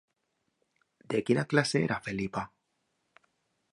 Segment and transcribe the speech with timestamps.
[1.13, 2.47] De quina classe era Felipa?